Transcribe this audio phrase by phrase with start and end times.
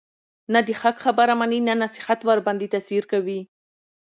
[0.53, 3.39] نه د حق خبره مني، نه نصيحت ورباندي تأثير كوي،